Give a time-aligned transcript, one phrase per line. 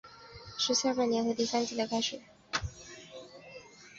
[0.57, 2.19] 是下半年和第三季的开始。